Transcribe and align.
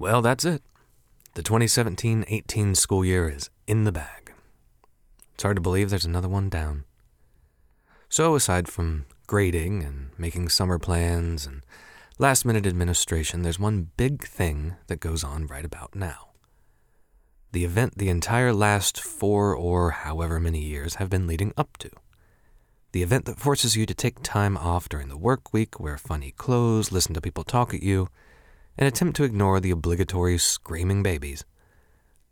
Well, 0.00 0.22
that's 0.22 0.46
it. 0.46 0.62
The 1.34 1.42
2017 1.42 2.24
18 2.26 2.74
school 2.74 3.04
year 3.04 3.28
is 3.28 3.50
in 3.66 3.84
the 3.84 3.92
bag. 3.92 4.32
It's 5.34 5.42
hard 5.42 5.58
to 5.58 5.60
believe 5.60 5.90
there's 5.90 6.06
another 6.06 6.26
one 6.26 6.48
down. 6.48 6.84
So, 8.08 8.34
aside 8.34 8.66
from 8.66 9.04
grading 9.26 9.82
and 9.82 10.08
making 10.16 10.48
summer 10.48 10.78
plans 10.78 11.46
and 11.46 11.62
last 12.18 12.46
minute 12.46 12.66
administration, 12.66 13.42
there's 13.42 13.58
one 13.58 13.90
big 13.98 14.24
thing 14.24 14.76
that 14.86 15.00
goes 15.00 15.22
on 15.22 15.46
right 15.46 15.66
about 15.66 15.94
now. 15.94 16.30
The 17.52 17.66
event 17.66 17.98
the 17.98 18.08
entire 18.08 18.54
last 18.54 19.02
four 19.02 19.54
or 19.54 19.90
however 19.90 20.40
many 20.40 20.60
years 20.60 20.94
have 20.94 21.10
been 21.10 21.26
leading 21.26 21.52
up 21.58 21.76
to. 21.76 21.90
The 22.92 23.02
event 23.02 23.26
that 23.26 23.38
forces 23.38 23.76
you 23.76 23.84
to 23.84 23.94
take 23.94 24.22
time 24.22 24.56
off 24.56 24.88
during 24.88 25.08
the 25.08 25.18
work 25.18 25.52
week, 25.52 25.78
wear 25.78 25.98
funny 25.98 26.30
clothes, 26.30 26.90
listen 26.90 27.12
to 27.12 27.20
people 27.20 27.44
talk 27.44 27.74
at 27.74 27.82
you, 27.82 28.08
and 28.80 28.88
attempt 28.88 29.14
to 29.16 29.24
ignore 29.24 29.60
the 29.60 29.70
obligatory 29.70 30.38
screaming 30.38 31.02
babies. 31.02 31.44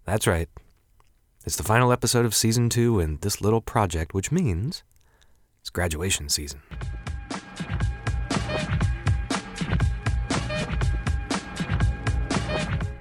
That's 0.06 0.26
right. 0.26 0.48
It's 1.44 1.56
the 1.56 1.62
final 1.62 1.92
episode 1.92 2.24
of 2.24 2.34
season 2.34 2.70
two 2.70 2.98
in 2.98 3.18
this 3.20 3.42
little 3.42 3.60
project, 3.60 4.14
which 4.14 4.32
means 4.32 4.82
it's 5.60 5.70
graduation 5.70 6.30
season. 6.30 6.62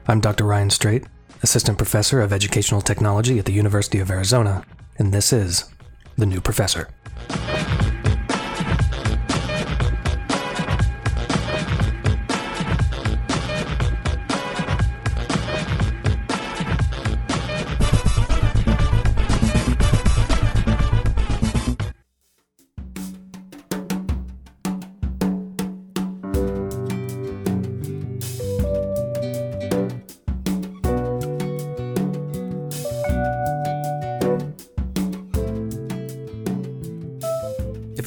I'm 0.09 0.19
Dr. 0.21 0.43
Ryan 0.43 0.69
Straight, 0.69 1.05
Assistant 1.41 1.77
Professor 1.77 2.21
of 2.21 2.33
Educational 2.33 2.81
Technology 2.81 3.39
at 3.39 3.45
the 3.45 3.53
University 3.53 3.99
of 3.99 4.11
Arizona, 4.11 4.65
and 4.97 5.13
this 5.13 5.31
is 5.31 5.65
The 6.17 6.25
New 6.25 6.41
Professor. 6.41 6.89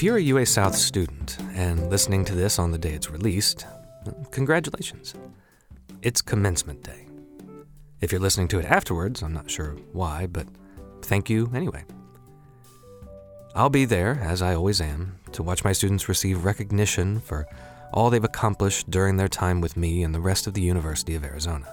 If 0.01 0.05
you're 0.05 0.17
a 0.17 0.23
UA 0.23 0.47
South 0.47 0.75
student 0.75 1.37
and 1.53 1.91
listening 1.91 2.25
to 2.25 2.35
this 2.35 2.59
on 2.59 2.71
the 2.71 2.79
day 2.79 2.95
it's 2.95 3.11
released, 3.11 3.67
congratulations. 4.31 5.13
It's 6.01 6.23
commencement 6.23 6.83
day. 6.83 7.07
If 8.01 8.11
you're 8.11 8.21
listening 8.23 8.49
to 8.49 8.59
it 8.59 8.65
afterwards, 8.65 9.23
I'm 9.23 9.35
not 9.35 9.51
sure 9.51 9.77
why, 9.93 10.27
but 10.27 10.47
thank 11.03 11.29
you 11.29 11.51
anyway. 11.55 11.85
I'll 13.55 13.69
be 13.69 13.85
there, 13.85 14.19
as 14.23 14.41
I 14.41 14.55
always 14.55 14.81
am, 14.81 15.19
to 15.33 15.43
watch 15.43 15.65
my 15.65 15.73
students 15.73 16.09
receive 16.09 16.47
recognition 16.47 17.21
for 17.21 17.47
all 17.93 18.09
they've 18.09 18.25
accomplished 18.25 18.91
during 18.91 19.19
their 19.19 19.29
time 19.29 19.61
with 19.61 19.77
me 19.77 20.03
and 20.03 20.15
the 20.15 20.21
rest 20.21 20.47
of 20.47 20.55
the 20.55 20.63
University 20.63 21.15
of 21.15 21.25
Arizona. 21.25 21.71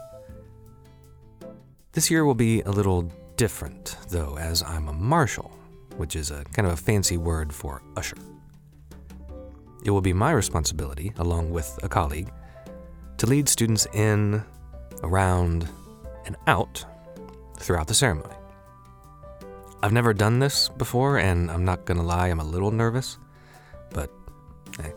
This 1.94 2.11
year 2.11 2.25
will 2.25 2.36
be 2.36 2.61
a 2.64 2.72
little 2.72 3.09
different, 3.38 3.95
though, 4.09 4.38
as 4.38 4.64
I'm 4.64 4.89
a 4.89 4.94
marshal 4.94 5.46
which 5.97 6.15
is 6.15 6.31
a 6.31 6.43
kind 6.53 6.67
of 6.67 6.73
a 6.73 6.77
fancy 6.77 7.17
word 7.17 7.53
for 7.53 7.81
usher. 7.95 8.17
It 9.83 9.91
will 9.91 10.01
be 10.01 10.13
my 10.13 10.31
responsibility, 10.31 11.13
along 11.17 11.51
with 11.51 11.79
a 11.83 11.89
colleague, 11.89 12.31
to 13.17 13.25
lead 13.25 13.47
students 13.47 13.87
in, 13.93 14.43
around, 15.03 15.67
and 16.25 16.36
out 16.47 16.86
throughout 17.57 17.87
the 17.87 17.93
ceremony. 17.93 18.33
I've 19.81 19.93
never 19.93 20.13
done 20.13 20.39
this 20.39 20.69
before, 20.69 21.17
and 21.17 21.52
I'm 21.52 21.63
not 21.63 21.86
going 21.86 21.97
to 21.97 22.03
lie, 22.03 22.27
I'm 22.27 22.39
a 22.39 22.43
little 22.43 22.71
nervous, 22.71 23.17
but 23.91 24.11
hey, 24.80 24.93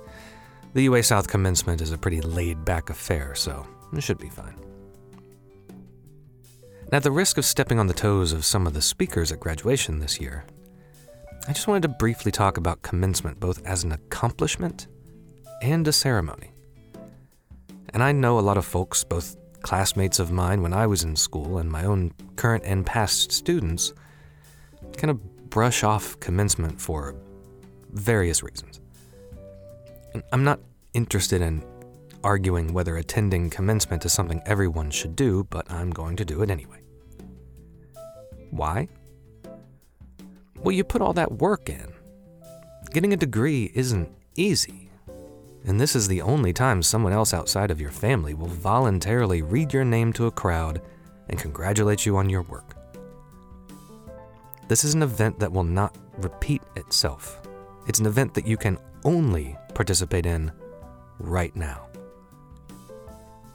the 0.73 0.83
UA 0.83 1.03
South 1.03 1.29
commencement 1.29 1.81
is 1.81 1.93
a 1.93 1.99
pretty 1.99 2.21
laid 2.21 2.65
back 2.65 2.91
affair, 2.91 3.35
so 3.35 3.67
it 3.95 4.03
should 4.03 4.19
be 4.19 4.29
fine. 4.29 4.57
And 6.85 6.95
at 6.95 7.03
the 7.03 7.11
risk 7.11 7.39
of 7.39 7.45
stepping 7.45 7.79
on 7.79 7.87
the 7.87 7.95
toes 7.95 8.33
of 8.33 8.45
some 8.45 8.67
of 8.67 8.73
the 8.73 8.83
speakers 8.83 9.31
at 9.31 9.39
graduation 9.39 10.01
this 10.01 10.21
year, 10.21 10.45
I 11.49 11.53
just 11.53 11.67
wanted 11.67 11.83
to 11.83 11.89
briefly 11.89 12.31
talk 12.31 12.59
about 12.59 12.83
commencement 12.83 13.41
both 13.41 13.65
as 13.67 13.83
an 13.83 13.93
accomplishment 13.93 14.89
and 15.63 15.87
a 15.89 15.93
ceremony. 15.93 16.53
And 17.93 18.03
I 18.03 18.13
know 18.13 18.39
a 18.39 18.41
lot 18.41 18.57
of 18.57 18.65
folks, 18.65 19.03
both 19.05 19.37
classmates 19.63 20.19
of 20.19 20.31
mine 20.31 20.63
when 20.63 20.73
I 20.73 20.87
was 20.87 21.03
in 21.03 21.17
school 21.17 21.59
and 21.59 21.71
my 21.71 21.85
own 21.85 22.13
current 22.37 22.65
and 22.65 22.87
past 22.87 23.33
students, 23.33 23.93
kind 24.97 25.11
of 25.11 25.51
brush 25.51 25.83
off 25.83 26.19
commencement 26.21 26.81
for 26.81 27.17
various 27.93 28.43
reasons. 28.43 28.81
And 30.15 30.23
I'm 30.33 30.45
not 30.45 30.61
interested 30.95 31.43
in 31.43 31.65
arguing 32.23 32.73
whether 32.73 32.97
attending 32.97 33.51
commencement 33.51 34.05
is 34.05 34.13
something 34.13 34.43
everyone 34.47 34.91
should 34.91 35.17
do, 35.17 35.45
but 35.51 35.71
I'm 35.71 35.91
going 35.91 36.17
to 36.17 36.25
do 36.25 36.43
it 36.43 36.51
anyway. 36.51 36.81
Why? 38.51 38.89
Well, 40.63 40.73
you 40.73 40.85
put 40.85 41.01
all 41.01 41.15
that 41.15 41.39
work 41.39 41.71
in. 41.71 41.93
Getting 42.91 43.15
a 43.15 43.17
degree 43.17 43.73
isn't 43.75 44.11
easy. 44.37 44.91
And 45.65 45.81
this 45.81 45.97
is 45.97 46.07
the 46.07 46.21
only 46.21 46.53
time 46.53 46.83
someone 46.83 47.13
else 47.13 47.33
outside 47.33 47.71
of 47.71 47.81
your 47.81 47.91
family 47.91 48.35
will 48.35 48.47
voluntarily 48.47 49.41
read 49.41 49.73
your 49.73 49.85
name 49.85 50.13
to 50.15 50.27
a 50.27 50.31
crowd 50.31 50.83
and 51.29 51.39
congratulate 51.39 52.05
you 52.05 52.17
on 52.19 52.29
your 52.29 52.43
work. 52.43 52.77
This 54.69 54.85
is 54.85 54.95
an 54.95 55.03
event 55.03 55.39
that 55.39 55.51
will 55.51 55.65
not 55.65 55.97
repeat 56.19 56.63
itself. 56.77 57.41
It's 57.87 57.99
an 57.99 58.07
event 58.07 58.35
that 58.35 58.47
you 58.47 58.57
can 58.57 58.79
only 59.05 59.57
participate 59.75 60.27
in 60.27 60.53
right 61.19 61.55
now. 61.57 61.87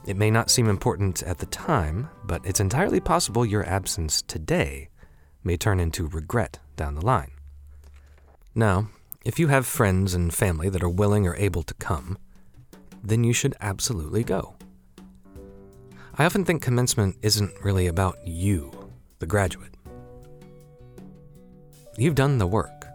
It 0.06 0.16
may 0.16 0.30
not 0.30 0.50
seem 0.50 0.68
important 0.68 1.22
at 1.22 1.38
the 1.38 1.46
time, 1.46 2.08
but 2.24 2.44
it's 2.44 2.60
entirely 2.60 3.00
possible 3.00 3.46
your 3.46 3.64
absence 3.64 4.22
today 4.22 4.88
may 5.44 5.56
turn 5.56 5.78
into 5.78 6.08
regret 6.08 6.58
down 6.76 6.94
the 6.94 7.04
line. 7.04 7.32
Now, 8.54 8.88
if 9.24 9.38
you 9.38 9.48
have 9.48 9.66
friends 9.66 10.14
and 10.14 10.32
family 10.32 10.68
that 10.68 10.82
are 10.82 10.88
willing 10.88 11.26
or 11.26 11.34
able 11.36 11.62
to 11.64 11.74
come, 11.74 12.18
then 13.02 13.24
you 13.24 13.32
should 13.32 13.56
absolutely 13.60 14.22
go. 14.22 14.54
I 16.18 16.24
often 16.24 16.44
think 16.44 16.62
commencement 16.62 17.16
isn't 17.22 17.52
really 17.62 17.86
about 17.86 18.18
you, 18.26 18.70
the 19.18 19.26
graduate. 19.26 19.74
You've 21.98 22.14
done 22.14 22.38
the 22.38 22.46
work. 22.46 22.86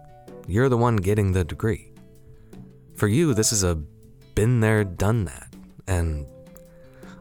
You're 0.48 0.70
the 0.70 0.78
one 0.78 0.96
getting 0.96 1.32
the 1.32 1.44
degree. 1.44 1.92
For 2.96 3.08
you, 3.08 3.34
this 3.34 3.52
is 3.52 3.64
a 3.64 3.76
been 4.36 4.60
there, 4.60 4.84
done 4.84 5.26
that. 5.26 5.54
And 5.88 6.26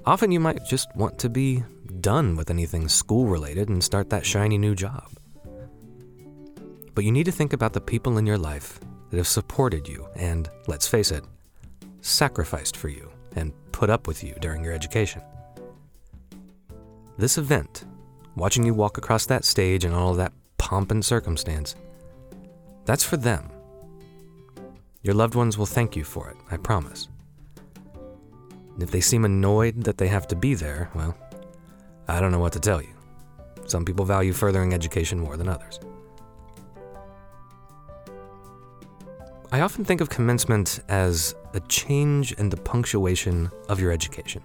often 0.07 0.33
you 0.33 0.41
might 0.41 0.65
just 0.65 0.89
want 0.95 1.19
to 1.19 1.29
be 1.29 1.63
done 2.01 2.37
with 2.37 2.51
anything 2.51 2.89
school 2.89 3.27
related 3.27 3.69
and 3.69 3.83
start 3.83 4.11
that 4.11 4.25
shiny 4.25 4.57
new 4.57 4.75
job. 4.75 5.11
But 6.95 7.05
you 7.05 7.13
need 7.13 7.27
to 7.27 7.33
think 7.33 7.53
about 7.53 7.73
the 7.73 7.81
people 7.81 8.19
in 8.19 8.27
your 8.27 8.39
life 8.39 8.81
that 9.11 9.17
have 9.17 9.29
supported 9.29 9.89
you 9.89 10.09
and, 10.17 10.51
let's 10.67 10.87
face 10.87 11.11
it, 11.11 11.25
sacrificed 12.01 12.77
for 12.77 12.89
you 12.89 13.11
and 13.37 13.53
put 13.73 13.91
up 13.91 14.07
with 14.07 14.25
you 14.25 14.35
during 14.41 14.65
your 14.65 14.73
education. 14.73 15.23
This 17.17 17.39
event, 17.39 17.85
watching 18.37 18.65
you 18.65 18.75
walk 18.75 18.99
across 18.99 19.27
that 19.27 19.45
stage 19.45 19.85
and 19.85 19.95
all 19.95 20.15
that 20.15 20.33
pomp 20.59 20.91
and 20.91 21.05
circumstance, 21.05 21.75
that's 22.85 23.05
for 23.05 23.17
them. 23.17 23.51
Your 25.03 25.15
loved 25.15 25.35
ones 25.35 25.57
will 25.57 25.67
thank 25.67 25.97
you 25.97 26.05
for 26.05 26.31
it, 26.31 26.37
I 26.51 26.57
promise. 26.57 27.09
And 28.75 28.83
if 28.83 28.91
they 28.91 29.01
seem 29.01 29.25
annoyed 29.25 29.85
that 29.85 29.99
they 29.99 30.09
have 30.09 30.27
to 30.29 30.37
be 30.37 30.55
there, 30.55 30.91
well, 30.95 31.17
I 32.09 32.21
don't 32.21 32.33
know 32.33 32.39
what 32.39 32.53
to 32.55 32.61
tell 32.61 32.81
you. 32.81 32.95
Some 33.67 33.85
people 33.85 34.05
value 34.05 34.33
furthering 34.33 34.75
education 34.75 35.19
more 35.21 35.37
than 35.37 35.49
others. 35.49 35.79
I 39.53 39.63
often 39.63 39.85
think 39.85 40.01
of 40.01 40.09
commencement 40.09 40.79
as 40.89 41.35
a 41.55 41.61
change 41.61 42.31
in 42.33 42.51
the 42.51 42.57
punctuation 42.57 43.51
of 43.69 43.81
your 43.81 43.91
education. 43.91 44.43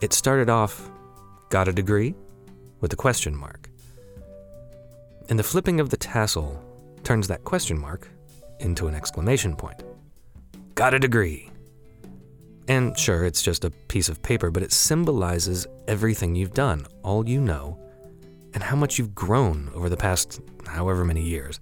It 0.00 0.12
started 0.12 0.50
off, 0.50 0.90
got 1.48 1.68
a 1.68 1.72
degree, 1.72 2.16
with 2.80 2.92
a 2.92 2.96
question 2.96 3.36
mark. 3.36 3.70
And 5.28 5.38
the 5.38 5.44
flipping 5.44 5.78
of 5.78 5.90
the 5.90 5.96
tassel 5.96 6.60
turns 7.04 7.28
that 7.28 7.44
question 7.44 7.78
mark 7.78 8.08
into 8.58 8.88
an 8.88 8.94
exclamation 8.96 9.54
point. 9.54 9.84
Got 10.74 10.92
a 10.92 10.98
degree. 10.98 11.48
And 12.66 12.98
sure, 12.98 13.24
it's 13.24 13.42
just 13.42 13.64
a 13.64 13.70
piece 13.70 14.08
of 14.08 14.20
paper, 14.22 14.50
but 14.50 14.64
it 14.64 14.72
symbolizes 14.72 15.68
everything 15.86 16.34
you've 16.34 16.54
done, 16.54 16.86
all 17.04 17.28
you 17.28 17.40
know, 17.40 17.78
and 18.52 18.64
how 18.64 18.74
much 18.74 18.98
you've 18.98 19.14
grown 19.14 19.70
over 19.76 19.88
the 19.88 19.96
past 19.96 20.40
however 20.66 21.04
many 21.04 21.22
years. 21.22 21.60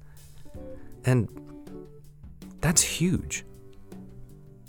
And 1.04 1.28
that's 2.60 2.82
huge. 2.82 3.44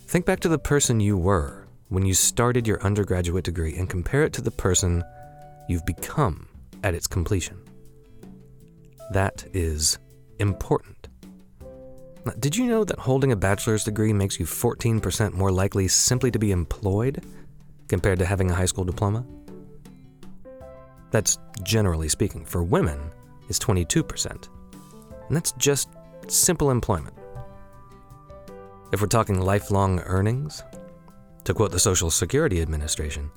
Think 0.07 0.25
back 0.25 0.39
to 0.41 0.49
the 0.49 0.59
person 0.59 0.99
you 0.99 1.17
were 1.17 1.67
when 1.89 2.05
you 2.05 2.13
started 2.13 2.67
your 2.67 2.81
undergraduate 2.83 3.43
degree 3.43 3.75
and 3.75 3.89
compare 3.89 4.23
it 4.23 4.33
to 4.33 4.41
the 4.41 4.51
person 4.51 5.03
you've 5.67 5.85
become 5.85 6.47
at 6.83 6.95
its 6.95 7.07
completion. 7.07 7.57
That 9.11 9.45
is 9.53 9.99
important. 10.39 11.09
Now, 12.25 12.33
did 12.39 12.55
you 12.55 12.67
know 12.67 12.83
that 12.83 12.99
holding 12.99 13.31
a 13.31 13.35
bachelor's 13.35 13.83
degree 13.83 14.13
makes 14.13 14.39
you 14.39 14.45
14% 14.45 15.33
more 15.33 15.51
likely 15.51 15.87
simply 15.87 16.31
to 16.31 16.39
be 16.39 16.51
employed 16.51 17.23
compared 17.87 18.19
to 18.19 18.25
having 18.25 18.51
a 18.51 18.53
high 18.53 18.65
school 18.65 18.85
diploma? 18.85 19.25
That's 21.09 21.37
generally 21.63 22.09
speaking. 22.09 22.45
For 22.45 22.63
women, 22.63 22.99
it's 23.49 23.59
22%. 23.59 24.47
And 25.27 25.35
that's 25.35 25.51
just 25.53 25.89
simple 26.27 26.71
employment. 26.71 27.15
If 28.91 29.01
we're 29.01 29.07
talking 29.07 29.41
lifelong 29.41 30.01
earnings, 30.01 30.63
to 31.45 31.53
quote 31.53 31.71
the 31.71 31.79
Social 31.79 32.11
Security 32.11 32.61
Administration, 32.61 33.31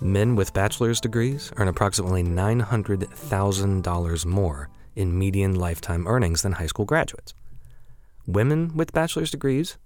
men 0.00 0.36
with 0.36 0.52
bachelor's 0.52 1.00
degrees 1.00 1.50
earn 1.56 1.68
approximately 1.68 2.22
$900,000 2.22 4.26
more 4.26 4.68
in 4.96 5.18
median 5.18 5.54
lifetime 5.54 6.06
earnings 6.06 6.42
than 6.42 6.52
high 6.52 6.66
school 6.66 6.84
graduates. 6.84 7.32
Women 8.26 8.76
with 8.76 8.92
bachelor's 8.92 9.30
degrees 9.30 9.78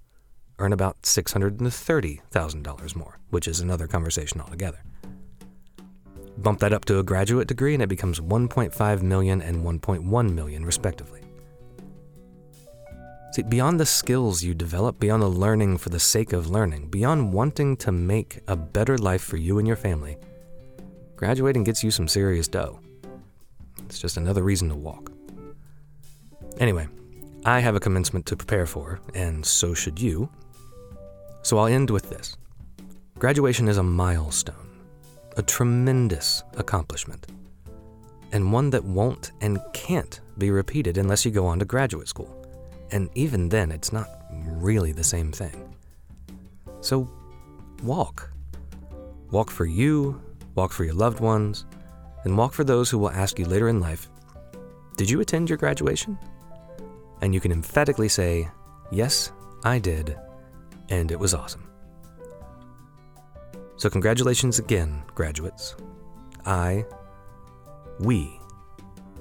earn 0.59 0.73
about 0.73 1.01
$630,000 1.03 2.97
more, 2.97 3.19
which 3.31 3.49
is 3.49 3.61
another 3.61 3.87
conversation 3.87 4.41
altogether. 4.41 4.83
Bump 6.39 6.61
that 6.61 6.73
up 6.73 6.85
to 6.87 6.99
a 6.99 7.05
graduate 7.05 7.49
degree 7.49 7.75
and 7.75 7.83
it 7.83 7.89
becomes 7.89 8.21
1.5 8.21 9.03
million 9.03 9.41
and 9.41 9.65
1.1 9.65 10.33
million 10.33 10.65
respectively. 10.65 11.24
See, 13.35 13.43
beyond 13.43 13.81
the 13.81 13.87
skills 13.87 14.45
you 14.45 14.55
develop, 14.55 15.01
beyond 15.01 15.21
the 15.21 15.29
learning 15.29 15.79
for 15.79 15.89
the 15.89 15.99
sake 15.99 16.33
of 16.33 16.51
learning, 16.51 16.87
beyond 16.87 17.33
wanting 17.33 17.77
to 17.79 17.91
make 17.91 18.39
a 18.47 18.55
better 18.55 18.97
life 18.97 19.23
for 19.23 19.37
you 19.37 19.59
and 19.59 19.67
your 19.67 19.77
family, 19.77 20.17
graduating 21.17 21.65
gets 21.65 21.83
you 21.83 21.91
some 21.91 22.07
serious 22.07 22.47
dough. 22.47 22.79
It's 23.87 23.99
just 23.99 24.19
another 24.19 24.45
reason 24.45 24.69
to 24.69 24.77
walk. 24.77 25.11
Anyway, 26.61 26.87
I 27.45 27.59
have 27.59 27.75
a 27.75 27.81
commencement 27.81 28.25
to 28.27 28.37
prepare 28.37 28.67
for, 28.67 29.01
and 29.15 29.45
so 29.45 29.75
should 29.75 30.01
you. 30.01 30.31
So 31.43 31.59
I'll 31.59 31.67
end 31.67 31.91
with 31.91 32.09
this 32.09 32.37
graduation 33.19 33.67
is 33.67 33.79
a 33.79 33.83
milestone 33.83 34.71
a 35.37 35.43
tremendous 35.43 36.45
accomplishment, 36.57 37.27
and 38.31 38.53
one 38.53 38.71
that 38.71 38.85
won't 38.85 39.33
and 39.41 39.59
can't 39.73 40.21
be 40.39 40.53
repeated 40.53 40.99
unless 40.99 41.25
you 41.25 41.33
go 41.33 41.47
on 41.47 41.59
to 41.59 41.65
graduate 41.65 42.07
school. 42.07 42.44
And 42.95 43.11
even 43.17 43.49
then, 43.49 43.73
it's 43.73 43.93
not 43.93 44.09
really 44.31 44.93
the 44.93 45.03
same 45.03 45.33
thing. 45.33 45.75
So, 46.81 47.11
walk. 47.83 48.31
Walk 49.33 49.51
for 49.51 49.67
you, 49.67 50.23
walk 50.55 50.71
for 50.71 50.85
your 50.85 50.95
loved 50.95 51.19
ones, 51.19 51.67
and 52.23 52.39
walk 52.39 52.53
for 52.53 52.63
those 52.63 52.89
who 52.89 52.99
will 52.99 53.11
ask 53.11 53.37
you 53.37 53.47
later 53.47 53.69
in 53.69 53.81
life 53.81 54.09
Did 54.97 55.11
you 55.11 55.21
attend 55.21 55.51
your 55.51 55.59
graduation? 55.59 56.17
And 57.21 57.35
you 57.35 57.41
can 57.41 57.51
emphatically 57.51 58.09
say, 58.09 58.49
Yes, 58.93 59.33
I 59.65 59.81
did, 59.81 60.17
and 60.89 61.11
it 61.11 61.19
was 61.19 61.35
awesome. 61.35 61.69
So, 63.77 63.91
congratulations 63.91 64.61
again, 64.61 65.03
graduates. 65.17 65.75
I, 66.47 66.85
we, 67.99 68.39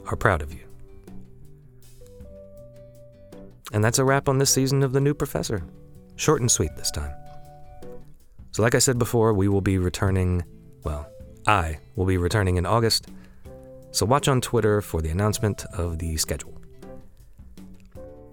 are 0.05 0.15
proud 0.15 0.43
of 0.43 0.53
you. 0.53 0.72
And 3.73 3.83
that's 3.83 3.99
a 3.99 4.05
wrap 4.05 4.29
on 4.29 4.37
this 4.37 4.51
season 4.51 4.83
of 4.83 4.93
The 4.93 5.01
New 5.01 5.13
Professor. 5.13 5.63
Short 6.15 6.41
and 6.41 6.51
sweet 6.51 6.75
this 6.77 6.91
time. 6.91 7.13
So, 8.51 8.61
like 8.61 8.75
I 8.75 8.79
said 8.79 8.99
before, 8.99 9.33
we 9.33 9.47
will 9.47 9.61
be 9.61 9.79
returning, 9.79 10.43
well, 10.83 11.09
I 11.47 11.79
will 11.95 12.05
be 12.05 12.17
returning 12.17 12.57
in 12.57 12.67
August. 12.67 13.07
So, 13.89 14.05
watch 14.05 14.27
on 14.27 14.41
Twitter 14.41 14.79
for 14.79 15.01
the 15.01 15.09
announcement 15.09 15.65
of 15.73 15.97
the 15.97 16.17
schedule. 16.17 16.61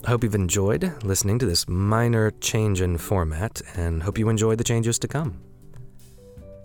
I 0.05 0.11
hope 0.11 0.23
you've 0.23 0.35
enjoyed 0.35 1.05
listening 1.05 1.39
to 1.39 1.47
this 1.47 1.67
minor 1.69 2.31
change 2.33 2.83
in 2.83 2.99
format 2.99 3.63
and 3.77 4.03
hope 4.03 4.19
you 4.19 4.29
enjoy 4.29 4.57
the 4.57 4.65
changes 4.65 4.99
to 5.01 5.09
come. 5.09 5.41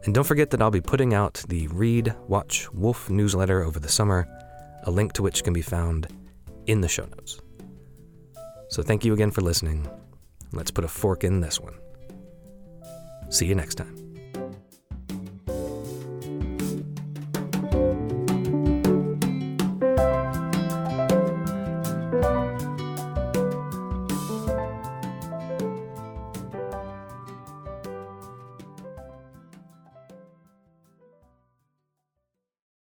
And 0.03 0.13
don't 0.13 0.23
forget 0.23 0.49
that 0.51 0.61
I'll 0.61 0.69
be 0.69 0.81
putting 0.81 1.13
out 1.13 1.43
the 1.47 1.67
Read, 1.67 2.13
Watch, 2.27 2.71
Wolf 2.73 3.09
newsletter 3.09 3.63
over 3.63 3.79
the 3.79 3.89
summer, 3.89 4.27
a 4.83 4.91
link 4.91 5.13
to 5.13 5.23
which 5.23 5.43
can 5.43 5.53
be 5.53 5.61
found 5.61 6.07
in 6.67 6.81
the 6.81 6.87
show 6.87 7.05
notes. 7.05 7.39
So 8.75 8.83
thank 8.83 9.05
you 9.05 9.13
again 9.13 9.31
for 9.31 9.39
listening. 9.39 9.87
Let's 10.51 10.69
put 10.69 10.83
a 10.83 10.89
fork 10.89 11.23
in 11.23 11.39
this 11.39 11.61
one. 11.61 11.79
See 13.29 13.45
you 13.45 13.55
next 13.55 13.75
time. 13.75 14.04